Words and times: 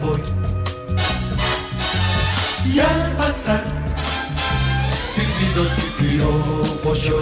Voy. 0.00 0.20
Y 2.70 2.78
al 2.78 3.16
pasar, 3.16 3.62
yo 6.94 7.20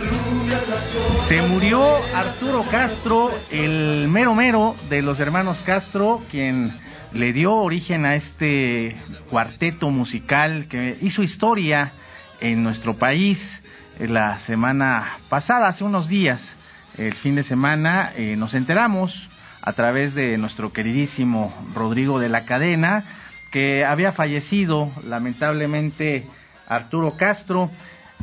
rubias 0.00 0.68
las 0.68 1.26
Se 1.26 1.42
murió 1.42 1.96
Arturo 2.14 2.64
Castro, 2.70 3.30
el 3.50 4.08
mero 4.08 4.34
mero 4.34 4.76
de 4.88 5.02
los 5.02 5.18
hermanos 5.18 5.62
Castro, 5.64 6.22
quien 6.30 6.72
le 7.12 7.32
dio 7.32 7.52
origen 7.52 8.06
a 8.06 8.14
este 8.14 8.96
cuarteto 9.30 9.90
musical 9.90 10.66
que 10.68 10.96
hizo 11.02 11.22
historia 11.22 11.92
en 12.40 12.62
nuestro 12.62 12.94
país 12.94 13.60
eh, 13.98 14.06
la 14.06 14.38
semana 14.38 15.18
pasada, 15.28 15.68
hace 15.68 15.84
unos 15.84 16.08
días, 16.08 16.52
el 16.98 17.14
fin 17.14 17.34
de 17.34 17.42
semana, 17.42 18.12
eh, 18.16 18.36
nos 18.36 18.54
enteramos 18.54 19.28
a 19.64 19.72
través 19.72 20.14
de 20.14 20.36
nuestro 20.36 20.72
queridísimo 20.72 21.52
Rodrigo 21.74 22.20
de 22.20 22.28
la 22.28 22.44
Cadena 22.44 23.02
que 23.50 23.84
había 23.84 24.12
fallecido 24.12 24.90
lamentablemente 25.08 26.26
Arturo 26.68 27.16
Castro. 27.16 27.70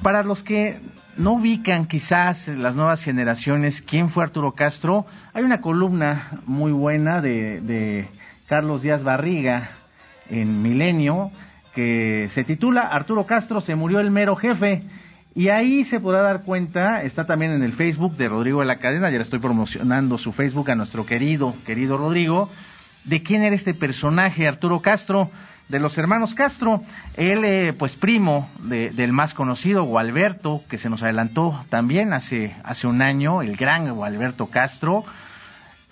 Para 0.04 0.24
los 0.24 0.44
que 0.44 0.80
no 1.18 1.34
ubican 1.34 1.88
quizás 1.88 2.48
las 2.48 2.76
nuevas 2.76 3.02
generaciones 3.02 3.82
quién 3.82 4.10
fue 4.10 4.24
Arturo 4.24 4.52
Castro, 4.52 5.08
hay 5.34 5.44
una 5.44 5.62
columna 5.62 6.30
muy 6.46 6.72
buena 6.72 7.22
de, 7.22 7.60
de 7.62 8.08
Carlos 8.48 8.84
Díaz 8.84 9.04
Barriga 9.04 9.72
en 10.30 10.62
Milenio 10.62 11.32
que 11.74 12.30
se 12.34 12.44
titula 12.44 12.82
Arturo 12.82 13.26
Castro 13.26 13.62
se 13.62 13.74
murió 13.76 14.00
el 14.00 14.12
mero 14.12 14.36
jefe. 14.36 14.84
Y 15.34 15.48
ahí 15.50 15.86
se 15.86 16.00
podrá 16.00 16.22
dar 16.22 16.44
cuenta, 16.44 17.04
está 17.04 17.26
también 17.26 17.54
en 17.54 17.64
el 17.64 17.72
Facebook 17.72 18.18
de 18.18 18.28
Rodrigo 18.28 18.60
de 18.60 18.66
la 18.66 18.78
Cadena, 18.78 19.10
ya 19.10 19.18
le 19.18 19.24
estoy 19.24 19.40
promocionando 19.40 20.18
su 20.18 20.34
Facebook 20.34 20.70
a 20.72 20.76
nuestro 20.76 21.06
querido, 21.06 21.56
querido 21.66 21.98
Rodrigo, 21.98 22.50
de 23.06 23.24
quién 23.24 23.42
era 23.44 23.56
este 23.56 23.74
personaje, 23.74 24.48
Arturo 24.48 24.82
Castro, 24.82 25.32
de 25.70 25.80
los 25.80 25.98
hermanos 25.98 26.34
Castro. 26.34 26.84
Él, 27.16 27.46
eh, 27.46 27.72
pues 27.78 27.96
primo 27.96 28.50
de- 28.64 28.90
del 28.90 29.14
más 29.14 29.34
conocido, 29.34 29.86
Gualberto, 29.86 30.62
que 30.70 30.78
se 30.78 30.90
nos 30.90 31.02
adelantó 31.02 31.64
también 31.70 32.12
hace, 32.12 32.54
hace 32.66 32.88
un 32.88 33.02
año, 33.02 33.42
el 33.42 33.56
gran 33.56 33.90
Gualberto 33.94 34.48
Castro, 34.48 35.06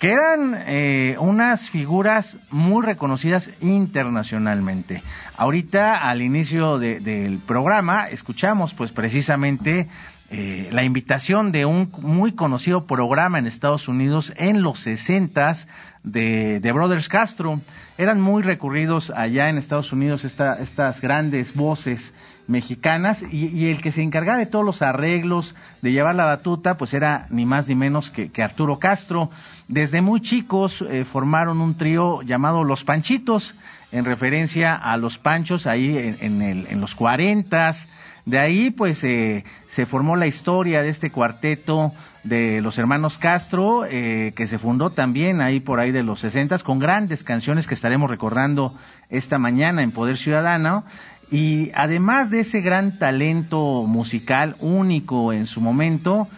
que 0.00 0.10
eran 0.10 0.56
eh, 0.66 1.14
unas 1.20 1.68
figuras 1.68 2.36
muy 2.50 2.84
reconocidas 2.84 3.50
internacionalmente. 3.60 5.02
Ahorita, 5.36 5.96
al 5.98 6.22
inicio 6.22 6.78
de- 6.78 7.00
del 7.00 7.38
programa, 7.38 8.08
escuchamos 8.08 8.72
pues 8.74 8.92
precisamente 8.92 9.88
eh, 10.30 10.68
la 10.72 10.84
invitación 10.84 11.52
de 11.52 11.66
un 11.66 11.92
muy 12.00 12.32
conocido 12.32 12.86
programa 12.86 13.38
en 13.38 13.46
Estados 13.46 13.88
Unidos 13.88 14.32
en 14.36 14.62
los 14.62 14.80
sesentas 14.80 15.68
de, 16.02 16.60
de 16.60 16.72
Brothers 16.72 17.08
Castro. 17.08 17.60
Eran 17.98 18.20
muy 18.20 18.42
recurridos 18.42 19.10
allá 19.10 19.48
en 19.48 19.58
Estados 19.58 19.92
Unidos 19.92 20.24
esta- 20.24 20.54
estas 20.60 21.00
grandes 21.00 21.54
voces 21.54 22.12
mexicanas 22.48 23.22
y, 23.30 23.66
el 23.70 23.80
que 23.80 23.92
se 23.92 24.02
encargaba 24.02 24.38
de 24.38 24.46
todos 24.46 24.64
los 24.64 24.82
arreglos, 24.82 25.54
de 25.82 25.92
llevar 25.92 26.14
la 26.16 26.24
batuta, 26.24 26.76
pues 26.76 26.94
era 26.94 27.26
ni 27.30 27.46
más 27.46 27.68
ni 27.68 27.74
menos 27.76 28.10
que, 28.10 28.30
que 28.30 28.42
Arturo 28.42 28.78
Castro. 28.78 29.30
Desde 29.68 30.00
muy 30.00 30.20
chicos 30.20 30.84
eh, 30.90 31.04
formaron 31.04 31.60
un 31.60 31.76
trío 31.76 32.22
llamado 32.22 32.64
Los 32.64 32.82
Panchitos, 32.82 33.54
en 33.92 34.04
referencia 34.04 34.74
a 34.74 34.96
los 34.96 35.18
Panchos 35.18 35.66
ahí 35.66 35.96
en, 35.96 36.16
en 36.20 36.42
el- 36.42 36.66
en 36.70 36.80
los 36.80 36.94
cuarentas. 36.94 37.88
De 38.26 38.38
ahí, 38.38 38.70
pues, 38.70 39.02
eh, 39.04 39.44
se 39.68 39.86
formó 39.86 40.16
la 40.16 40.26
historia 40.26 40.82
de 40.82 40.88
este 40.88 41.10
cuarteto 41.10 41.92
de 42.22 42.60
los 42.60 42.78
hermanos 42.78 43.18
Castro, 43.18 43.84
eh, 43.84 44.32
que 44.36 44.46
se 44.46 44.58
fundó 44.58 44.90
también 44.90 45.40
ahí 45.40 45.60
por 45.60 45.80
ahí 45.80 45.90
de 45.90 46.02
los 46.02 46.20
sesentas, 46.20 46.62
con 46.62 46.78
grandes 46.78 47.24
canciones 47.24 47.66
que 47.66 47.74
estaremos 47.74 48.10
recordando 48.10 48.74
esta 49.08 49.38
mañana 49.38 49.82
en 49.82 49.92
Poder 49.92 50.16
Ciudadano. 50.16 50.84
Y 51.30 51.70
además 51.74 52.30
de 52.30 52.40
ese 52.40 52.60
gran 52.60 52.98
talento 52.98 53.84
musical 53.86 54.56
único 54.58 55.32
en 55.32 55.46
su 55.46 55.60
momento, 55.60 56.28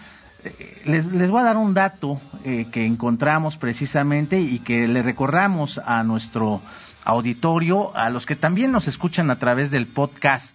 eh, 0.45 0.83
les, 0.85 1.07
les 1.07 1.31
voy 1.31 1.41
a 1.41 1.45
dar 1.45 1.57
un 1.57 1.75
dato 1.75 2.21
eh, 2.45 2.67
que 2.71 2.85
encontramos 2.85 3.57
precisamente 3.57 4.41
y 4.41 4.59
que 4.59 4.87
le 4.87 5.03
recordamos 5.03 5.79
a 5.79 6.03
nuestro 6.05 6.61
auditorio, 7.05 7.97
a 7.97 8.11
los 8.11 8.27
que 8.27 8.37
también 8.37 8.71
nos 8.71 8.87
escuchan 8.87 9.31
a 9.31 9.37
través 9.37 9.71
del 9.71 9.87
podcast 9.87 10.55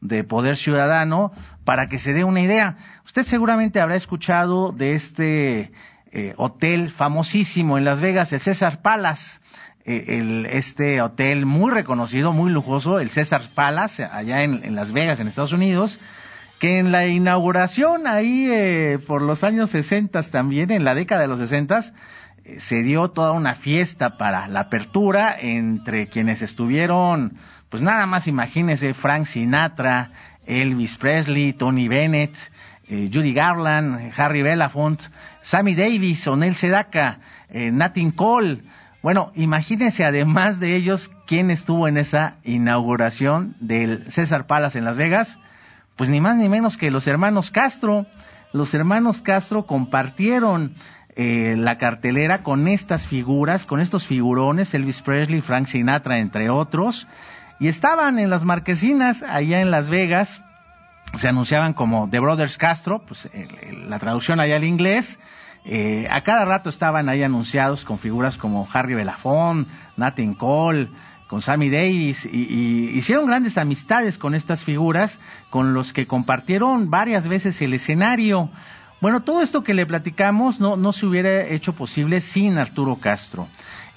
de 0.00 0.24
Poder 0.24 0.56
Ciudadano, 0.56 1.32
para 1.64 1.88
que 1.88 1.98
se 1.98 2.12
dé 2.12 2.24
una 2.24 2.40
idea. 2.40 2.76
Usted 3.04 3.24
seguramente 3.24 3.80
habrá 3.80 3.96
escuchado 3.96 4.72
de 4.72 4.94
este 4.94 5.72
eh, 6.12 6.34
hotel 6.36 6.90
famosísimo 6.90 7.78
en 7.78 7.84
Las 7.84 8.00
Vegas, 8.00 8.32
el 8.32 8.40
César 8.40 8.82
Palace. 8.82 9.40
Eh, 9.84 10.18
el, 10.18 10.46
este 10.46 11.00
hotel 11.00 11.46
muy 11.46 11.70
reconocido, 11.70 12.32
muy 12.32 12.50
lujoso, 12.50 12.98
el 12.98 13.10
César 13.10 13.42
Palace, 13.54 14.04
allá 14.04 14.42
en, 14.42 14.64
en 14.64 14.74
Las 14.74 14.92
Vegas, 14.92 15.20
en 15.20 15.28
Estados 15.28 15.52
Unidos, 15.52 16.00
que 16.58 16.78
en 16.78 16.90
la 16.90 17.06
inauguración 17.06 18.06
ahí 18.06 18.48
eh, 18.50 18.98
por 19.06 19.22
los 19.22 19.44
años 19.44 19.70
60 19.70 20.22
también, 20.24 20.70
en 20.70 20.84
la 20.84 20.94
década 20.94 21.20
de 21.20 21.28
los 21.28 21.38
60 21.38 21.92
eh, 22.44 22.60
se 22.60 22.82
dio 22.82 23.08
toda 23.10 23.32
una 23.32 23.54
fiesta 23.54 24.16
para 24.16 24.48
la 24.48 24.60
apertura 24.60 25.36
entre 25.38 26.08
quienes 26.08 26.42
estuvieron, 26.42 27.36
pues 27.68 27.82
nada 27.82 28.06
más 28.06 28.26
imagínese 28.26 28.94
Frank 28.94 29.26
Sinatra, 29.26 30.10
Elvis 30.46 30.96
Presley, 30.96 31.52
Tony 31.52 31.88
Bennett, 31.88 32.34
eh, 32.88 33.10
Judy 33.12 33.32
Garland, 33.32 34.12
Harry 34.16 34.42
Belafonte, 34.42 35.04
Sammy 35.42 35.74
Davis, 35.74 36.26
Onel 36.26 36.56
Sedaka, 36.56 37.18
eh, 37.50 37.70
Nat 37.70 37.94
King 37.94 38.12
Cole. 38.12 38.62
Bueno, 39.02 39.32
imagínense 39.34 40.04
además 40.04 40.58
de 40.60 40.74
ellos 40.74 41.10
quién 41.26 41.50
estuvo 41.50 41.88
en 41.88 41.98
esa 41.98 42.36
inauguración 42.44 43.54
del 43.60 44.10
César 44.10 44.46
Palace 44.46 44.78
en 44.78 44.84
Las 44.84 44.96
Vegas 44.96 45.38
pues 45.96 46.10
ni 46.10 46.20
más 46.20 46.36
ni 46.36 46.48
menos 46.48 46.76
que 46.76 46.90
los 46.90 47.06
hermanos 47.06 47.50
Castro. 47.50 48.06
Los 48.52 48.74
hermanos 48.74 49.22
Castro 49.22 49.66
compartieron 49.66 50.74
eh, 51.16 51.54
la 51.56 51.78
cartelera 51.78 52.42
con 52.42 52.68
estas 52.68 53.08
figuras, 53.08 53.64
con 53.64 53.80
estos 53.80 54.06
figurones, 54.06 54.74
Elvis 54.74 55.00
Presley, 55.00 55.40
Frank 55.40 55.66
Sinatra, 55.66 56.18
entre 56.18 56.50
otros, 56.50 57.08
y 57.58 57.68
estaban 57.68 58.18
en 58.18 58.30
las 58.30 58.44
marquesinas 58.44 59.22
allá 59.22 59.60
en 59.60 59.70
Las 59.70 59.88
Vegas, 59.88 60.42
se 61.14 61.28
anunciaban 61.28 61.72
como 61.72 62.08
The 62.10 62.20
Brothers 62.20 62.58
Castro, 62.58 63.02
pues 63.06 63.28
la 63.88 63.98
traducción 63.98 64.40
allá 64.40 64.56
al 64.56 64.64
inglés, 64.64 65.18
eh, 65.64 66.06
a 66.10 66.22
cada 66.22 66.44
rato 66.44 66.68
estaban 66.68 67.08
ahí 67.08 67.22
anunciados 67.22 67.84
con 67.84 67.98
figuras 67.98 68.36
como 68.36 68.68
Harry 68.72 68.94
Belafonte, 68.94 69.70
Nat 69.96 70.14
King 70.14 70.34
Cole, 70.34 70.90
con 71.26 71.42
Sammy 71.42 71.70
Davis, 71.70 72.24
y 72.24 72.90
hicieron 72.94 73.26
grandes 73.26 73.58
amistades 73.58 74.16
con 74.16 74.34
estas 74.34 74.62
figuras, 74.62 75.18
con 75.50 75.74
los 75.74 75.92
que 75.92 76.06
compartieron 76.06 76.88
varias 76.88 77.26
veces 77.26 77.60
el 77.62 77.74
escenario. 77.74 78.50
Bueno, 79.00 79.22
todo 79.22 79.42
esto 79.42 79.62
que 79.62 79.74
le 79.74 79.86
platicamos 79.86 80.58
no, 80.58 80.76
no 80.76 80.92
se 80.92 81.06
hubiera 81.06 81.46
hecho 81.48 81.74
posible 81.74 82.20
sin 82.20 82.56
Arturo 82.56 82.96
Castro. 82.96 83.46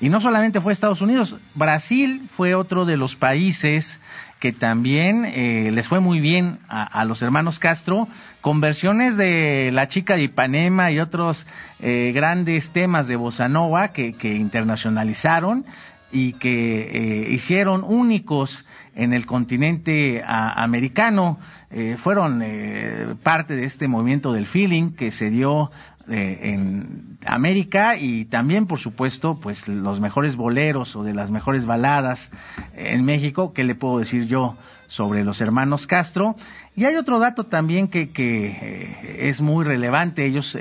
Y 0.02 0.10
no 0.10 0.22
solamente 0.22 0.62
fue 0.62 0.72
Estados 0.72 1.02
Unidos, 1.02 1.36
Brasil 1.56 2.22
fue 2.36 2.56
otro 2.56 2.86
de 2.86 2.98
los 2.98 3.16
países 3.16 4.00
que 4.40 4.54
también 4.54 5.26
eh, 5.26 5.72
les 5.74 5.88
fue 5.88 6.00
muy 6.00 6.22
bien 6.22 6.60
a, 6.70 6.84
a 6.84 7.04
los 7.04 7.22
hermanos 7.22 7.60
Castro, 7.60 8.08
con 8.40 8.62
versiones 8.62 9.18
de 9.18 9.70
La 9.74 9.90
chica 9.90 10.16
de 10.16 10.24
Ipanema 10.24 10.92
y 10.92 11.00
otros 11.00 11.46
eh, 11.82 12.14
grandes 12.16 12.70
temas 12.70 13.08
de 13.08 13.18
Bossa 13.18 13.50
Nova 13.50 13.90
que, 13.90 14.14
que 14.14 14.36
internacionalizaron 14.36 15.66
y 16.12 16.34
que 16.34 16.82
eh, 16.82 17.32
hicieron 17.32 17.84
únicos 17.84 18.66
en 18.96 19.14
el 19.14 19.26
continente 19.26 20.22
americano, 20.26 21.40
eh, 21.70 21.96
fueron 21.98 22.42
eh, 22.44 23.16
parte 23.24 23.56
de 23.56 23.64
este 23.64 23.88
movimiento 23.88 24.34
del 24.34 24.46
feeling 24.46 24.92
que 24.92 25.12
se 25.12 25.30
dio 25.30 25.72
en 26.12 27.20
América 27.24 27.96
y 27.96 28.26
también, 28.26 28.66
por 28.66 28.80
supuesto, 28.80 29.40
pues 29.40 29.68
los 29.68 30.00
mejores 30.00 30.36
boleros 30.36 30.96
o 30.96 31.04
de 31.04 31.14
las 31.14 31.30
mejores 31.30 31.68
baladas 31.68 32.32
en 32.74 33.06
México, 33.06 33.54
¿qué 33.54 33.64
le 33.64 33.76
puedo 33.76 34.00
decir 34.00 34.26
yo 34.26 34.58
sobre 34.88 35.24
los 35.24 35.40
hermanos 35.40 35.86
Castro? 35.86 36.36
Y 36.76 36.86
hay 36.86 36.96
otro 36.96 37.20
dato 37.20 37.44
también 37.44 37.90
que, 37.90 38.10
que 38.10 39.20
es 39.30 39.40
muy 39.40 39.64
relevante, 39.64 40.26
ellos 40.26 40.58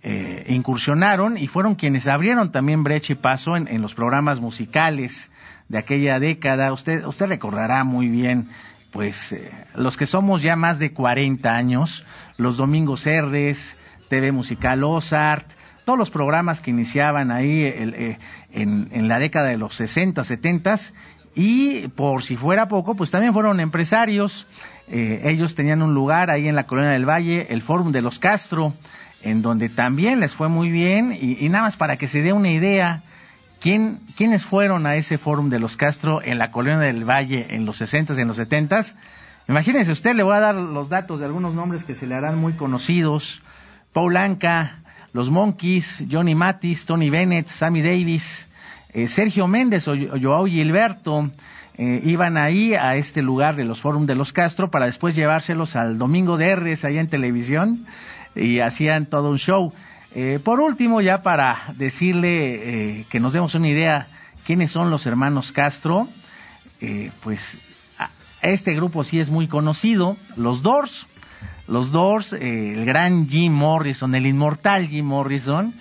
eh, 0.00 0.44
incursionaron 0.48 1.36
y 1.38 1.48
fueron 1.48 1.74
quienes 1.74 2.06
abrieron 2.06 2.52
también 2.52 2.84
brecha 2.84 3.14
y 3.14 3.16
paso 3.16 3.56
en, 3.56 3.82
los 3.82 3.94
programas 3.94 4.40
musicales 4.40 5.28
de 5.68 5.78
aquella 5.78 6.20
década. 6.20 6.72
Usted, 6.72 7.04
usted 7.04 7.26
recordará 7.26 7.82
muy 7.82 8.08
bien, 8.08 8.48
pues, 8.92 9.32
eh, 9.32 9.50
los 9.74 9.96
que 9.96 10.06
somos 10.06 10.40
ya 10.40 10.54
más 10.54 10.78
de 10.78 10.92
40 10.92 11.50
años, 11.50 12.06
los 12.36 12.56
Domingos 12.56 13.08
Herdes, 13.08 13.76
TV 14.08 14.30
Musical 14.30 14.84
Ozart, 14.84 15.46
todos 15.84 15.98
los 15.98 16.10
programas 16.10 16.60
que 16.60 16.70
iniciaban 16.70 17.32
ahí 17.32 17.64
eh, 17.64 18.18
en, 18.52 19.08
la 19.08 19.18
década 19.18 19.48
de 19.48 19.56
los 19.56 19.74
60, 19.74 20.22
70 20.22 20.76
y 21.34 21.88
por 21.88 22.22
si 22.22 22.36
fuera 22.36 22.68
poco, 22.68 22.94
pues 22.94 23.10
también 23.10 23.32
fueron 23.32 23.58
empresarios. 23.58 24.46
ellos 24.86 25.54
tenían 25.54 25.82
un 25.82 25.92
lugar 25.92 26.30
ahí 26.30 26.46
en 26.46 26.54
la 26.54 26.66
Colonia 26.66 26.92
del 26.92 27.08
Valle, 27.08 27.48
el 27.50 27.62
Fórum 27.62 27.90
de 27.90 28.00
los 28.00 28.18
Castro, 28.18 28.74
en 29.22 29.42
donde 29.42 29.68
también 29.68 30.20
les 30.20 30.34
fue 30.34 30.48
muy 30.48 30.70
bien 30.70 31.16
y, 31.20 31.48
nada 31.48 31.64
más 31.64 31.76
para 31.76 31.96
que 31.96 32.08
se 32.08 32.22
dé 32.22 32.32
una 32.32 32.50
idea, 32.50 33.02
¿quién, 33.60 34.00
¿quiénes 34.16 34.44
fueron 34.44 34.86
a 34.86 34.96
ese 34.96 35.18
fórum 35.18 35.50
de 35.50 35.58
los 35.58 35.76
Castro 35.76 36.22
en 36.22 36.38
la 36.38 36.50
Colonia 36.50 36.78
del 36.78 37.04
Valle 37.04 37.46
en 37.50 37.66
los 37.66 37.80
60s 37.80 38.16
y 38.16 38.20
en 38.20 38.28
los 38.28 38.38
70s? 38.38 38.94
Imagínense 39.48 39.92
usted, 39.92 40.14
le 40.14 40.22
voy 40.22 40.36
a 40.36 40.40
dar 40.40 40.54
los 40.54 40.88
datos 40.88 41.20
de 41.20 41.26
algunos 41.26 41.54
nombres 41.54 41.84
que 41.84 41.94
se 41.94 42.06
le 42.06 42.14
harán 42.14 42.38
muy 42.38 42.52
conocidos. 42.52 43.42
Paul 43.92 44.16
Anka, 44.16 44.82
los 45.12 45.30
Monkeys, 45.30 46.04
Johnny 46.10 46.34
Matis, 46.34 46.84
Tony 46.84 47.08
Bennett, 47.08 47.48
Sammy 47.48 47.82
Davis, 47.82 48.48
eh, 48.92 49.08
Sergio 49.08 49.46
Méndez 49.46 49.86
o, 49.86 49.94
Joao 49.94 50.46
Gilberto, 50.46 51.30
eh, 51.76 52.00
iban 52.04 52.36
ahí 52.36 52.74
a 52.74 52.96
este 52.96 53.22
lugar 53.22 53.54
de 53.54 53.64
los 53.64 53.80
Fórum 53.80 54.06
de 54.06 54.14
los 54.14 54.32
Castro 54.32 54.70
para 54.70 54.86
después 54.86 55.14
llevárselos 55.14 55.76
al 55.76 55.98
Domingo 55.98 56.36
de 56.36 56.56
R's 56.56 56.84
allá 56.84 57.00
en 57.00 57.08
televisión 57.08 57.86
y 58.34 58.60
hacían 58.60 59.06
todo 59.06 59.30
un 59.30 59.38
show. 59.38 59.72
Eh, 60.14 60.40
por 60.42 60.60
último, 60.60 61.02
ya 61.02 61.22
para 61.22 61.64
decirle 61.76 63.04
que 63.10 63.20
nos 63.20 63.34
demos 63.34 63.54
una 63.54 63.68
idea 63.68 64.06
quiénes 64.46 64.70
son 64.70 64.90
los 64.90 65.06
hermanos 65.06 65.52
Castro, 65.52 66.08
pues 67.22 67.58
este 68.40 68.74
grupo 68.74 69.04
sí 69.04 69.20
es 69.20 69.28
muy 69.28 69.48
conocido, 69.48 70.16
los 70.36 70.62
Doors, 70.62 71.06
los 71.66 71.92
Doors, 71.92 72.32
el 72.32 72.86
gran 72.86 73.28
Jim 73.28 73.52
Morrison, 73.52 74.14
el 74.14 74.26
inmortal 74.26 74.88
Jim 74.88 75.04
Morrison, 75.04 75.74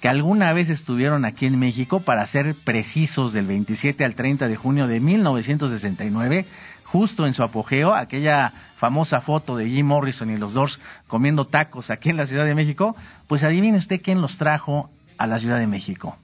que 0.00 0.08
alguna 0.08 0.52
vez 0.52 0.68
estuvieron 0.68 1.24
aquí 1.24 1.46
en 1.46 1.58
México, 1.58 2.00
para 2.00 2.26
ser 2.26 2.54
precisos, 2.54 3.32
del 3.32 3.46
27 3.46 4.04
al 4.04 4.14
30 4.14 4.48
de 4.48 4.56
junio 4.56 4.86
de 4.86 5.00
1969, 5.00 6.44
justo 6.84 7.26
en 7.26 7.34
su 7.34 7.42
apogeo, 7.42 7.94
aquella 7.94 8.52
famosa 8.76 9.20
foto 9.20 9.56
de 9.56 9.68
Jim 9.68 9.86
Morrison 9.86 10.30
y 10.30 10.36
los 10.36 10.54
Doors 10.54 10.80
comiendo 11.06 11.46
tacos 11.46 11.90
aquí 11.90 12.10
en 12.10 12.16
la 12.16 12.26
Ciudad 12.26 12.44
de 12.44 12.54
México, 12.54 12.94
pues 13.26 13.42
adivine 13.42 13.78
usted 13.78 14.00
quién 14.02 14.20
los 14.20 14.36
trajo 14.36 14.90
a 15.18 15.26
la 15.26 15.38
Ciudad 15.38 15.58
de 15.58 15.66
México. 15.66 16.16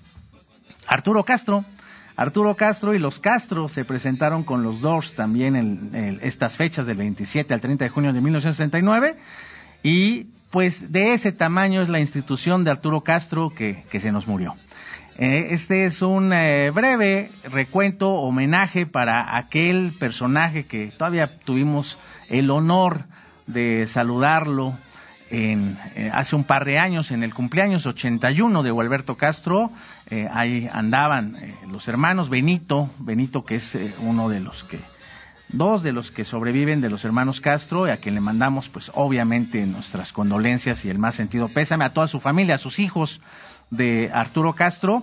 Arturo 0.87 1.25
Castro. 1.25 1.65
Arturo 2.15 2.55
Castro 2.57 2.95
y 2.95 2.99
los 2.99 3.19
Castro 3.19 3.69
se 3.69 3.87
presentaron 3.87 4.45
con 4.45 4.63
los 4.63 4.81
Doors 4.83 5.15
también 5.15 5.57
en, 5.57 6.21
estas 6.23 6.59
fechas 6.59 6.87
del 6.87 6.99
27 6.99 7.55
al 7.55 7.61
30 7.61 7.85
de 7.85 7.91
junio 7.91 8.13
de 8.13 8.21
1969 8.21 9.17
y 9.83 10.27
pues 10.51 10.93
de 10.93 11.15
ese 11.15 11.33
tamaño 11.33 11.83
es 11.83 11.89
la 11.89 12.01
institución 12.01 12.65
de 12.65 12.71
Arturo 12.71 13.01
Castro 13.01 13.51
que 13.51 14.01
se 14.01 14.13
nos 14.13 14.27
murió. 14.27 14.55
Eh, 15.19 15.49
este 15.51 15.85
es 15.85 16.01
un 16.01 16.33
eh, 16.33 16.71
breve 16.71 17.31
recuento, 17.51 18.09
homenaje 18.09 18.87
para 18.87 19.37
aquel 19.37 19.93
personaje 19.99 20.65
que 20.65 20.87
todavía 20.87 21.39
tuvimos 21.45 21.99
el 22.31 22.51
honor 22.51 23.05
de 23.47 23.87
saludarlo 23.89 24.73
en, 25.31 25.77
eh, 25.97 26.11
hace 26.13 26.35
un 26.35 26.45
par 26.45 26.65
de 26.65 26.79
años, 26.79 27.11
en 27.11 27.23
el 27.23 27.35
cumpleaños 27.35 27.85
81 27.85 28.63
de 28.63 28.71
Gualberto 28.71 29.17
Castro. 29.17 29.71
ahí 30.31 30.69
andaban 30.73 31.37
los 31.71 31.89
hermanos 31.89 32.29
Benito, 32.31 32.91
Benito 32.99 33.45
que 33.45 33.57
es 33.57 33.79
uno 34.01 34.29
de 34.29 34.41
los 34.41 34.65
que, 34.65 34.79
dos 35.53 35.83
de 35.83 35.93
los 35.93 36.11
que 36.11 36.25
sobreviven 36.25 36.81
de 36.81 36.91
los 36.91 37.05
hermanos 37.05 37.41
Castro, 37.41 37.85
a 37.85 37.97
quien 37.99 38.15
le 38.15 38.21
mandamos 38.21 38.69
pues 38.69 38.91
obviamente 38.95 39.65
nuestras 39.67 40.13
condolencias 40.13 40.85
y 40.85 40.91
el 40.91 40.99
más 40.99 41.15
sentido 41.15 41.49
pésame 41.49 41.85
a 41.85 41.93
toda 41.93 42.09
su 42.09 42.21
familia, 42.21 42.57
a 42.57 42.59
sus 42.59 42.79
hijos, 42.79 43.21
de 43.71 44.11
Arturo 44.13 44.53
Castro 44.53 45.03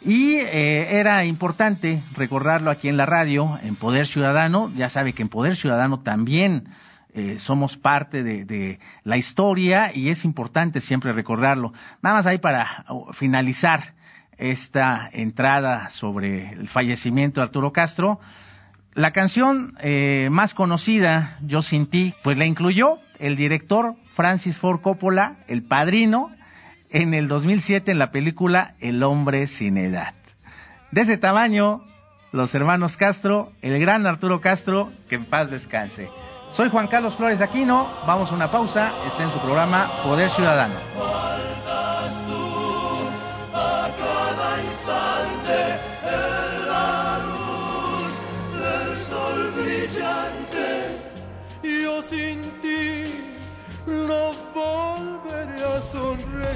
y 0.00 0.36
eh, 0.36 0.98
era 0.98 1.24
importante 1.24 2.00
recordarlo 2.16 2.70
aquí 2.70 2.88
en 2.88 2.96
la 2.96 3.06
radio, 3.06 3.58
en 3.62 3.76
Poder 3.76 4.06
Ciudadano. 4.06 4.70
Ya 4.76 4.88
sabe 4.88 5.12
que 5.12 5.22
en 5.22 5.28
Poder 5.28 5.56
Ciudadano 5.56 6.00
también 6.00 6.68
eh, 7.12 7.38
somos 7.38 7.76
parte 7.76 8.22
de, 8.22 8.78
la 9.04 9.16
historia 9.16 9.90
y 9.94 10.10
es 10.10 10.24
importante 10.24 10.80
siempre 10.80 11.12
recordarlo. 11.12 11.72
Nada 12.02 12.16
más 12.16 12.26
ahí 12.26 12.38
para 12.38 12.84
uh, 12.88 13.12
finalizar 13.12 13.94
esta 14.38 15.08
entrada 15.12 15.90
sobre 15.90 16.52
el 16.52 16.68
fallecimiento 16.68 17.40
de 17.40 17.46
Arturo 17.46 17.72
Castro. 17.72 18.20
La 18.96 19.10
canción 19.10 19.74
eh, 19.80 20.28
más 20.30 20.54
conocida, 20.54 21.36
Yo 21.42 21.60
sin 21.60 21.86
ti, 21.86 22.14
pues 22.22 22.38
la 22.38 22.46
incluyó 22.46 22.94
el 23.18 23.36
director 23.36 23.94
Francis 24.14 24.58
Ford 24.58 24.80
Coppola, 24.80 25.36
el 25.48 25.62
padrino, 25.62 26.30
en 26.90 27.12
el 27.12 27.28
2007 27.28 27.90
en 27.90 27.98
la 27.98 28.10
película 28.10 28.74
El 28.80 29.02
hombre 29.02 29.48
sin 29.48 29.76
edad. 29.76 30.14
De 30.92 31.02
ese 31.02 31.18
tamaño, 31.18 31.84
los 32.32 32.54
hermanos 32.54 32.96
Castro, 32.96 33.52
el 33.60 33.78
gran 33.78 34.06
Arturo 34.06 34.40
Castro, 34.40 34.90
que 35.10 35.16
en 35.16 35.26
paz 35.26 35.50
descanse. 35.50 36.08
Soy 36.52 36.70
Juan 36.70 36.86
Carlos 36.86 37.16
Flores 37.16 37.42
Aquino, 37.42 37.86
vamos 38.06 38.32
a 38.32 38.34
una 38.34 38.50
pausa, 38.50 38.92
está 39.06 39.24
en 39.24 39.30
su 39.30 39.38
programa 39.40 39.90
Poder 40.04 40.30
Ciudadano. 40.30 41.15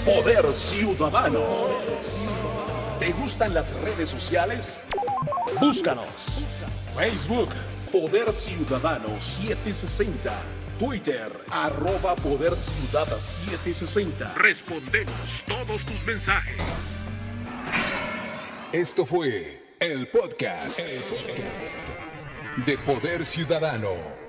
Poder 0.05 0.53
Ciudadano. 0.55 1.41
¿Te 2.99 3.13
gustan 3.13 3.53
las 3.53 3.75
redes 3.81 4.09
sociales? 4.09 4.85
Búscanos. 5.61 6.45
Facebook, 6.97 7.51
Poder 7.93 8.33
Ciudadano 8.33 9.21
760. 9.21 10.33
Twitter, 10.79 11.31
arroba 11.51 12.17
Poder 12.17 12.57
Ciudad 12.57 13.07
760. 13.19 14.33
Respondemos 14.37 15.45
todos 15.47 15.85
tus 15.85 16.03
mensajes. 16.05 16.57
Esto 18.73 19.05
fue 19.05 19.63
el 19.81 20.09
podcast, 20.09 20.79
el 20.79 21.01
podcast 21.01 21.77
de 22.65 22.79
Poder 22.79 23.27
Ciudadano 23.27 24.20